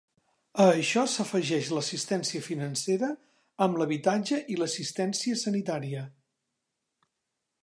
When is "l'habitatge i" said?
3.83-4.59